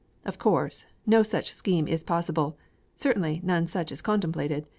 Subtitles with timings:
[0.25, 2.57] Of course, no such scheme is possible;
[2.95, 4.65] certainly, none such is contemplated.